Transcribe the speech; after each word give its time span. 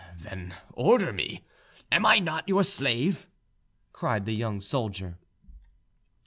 "Then 0.17 0.55
order 0.73 1.13
me—am 1.13 2.07
I 2.07 2.17
not 2.17 2.49
your 2.49 2.63
slave?" 2.63 3.27
cried 3.93 4.25
the 4.25 4.33
young 4.33 4.59
soldier. 4.59 5.19